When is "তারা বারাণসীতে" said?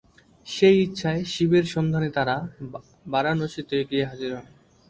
2.09-3.77